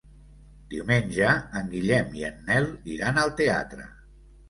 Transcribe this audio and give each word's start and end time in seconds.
Diumenge 0.73 1.35
en 1.61 1.71
Guillem 1.75 2.19
i 2.23 2.27
en 2.33 2.43
Nel 2.51 2.69
iran 2.97 3.25
al 3.27 3.37
teatre. 3.45 3.91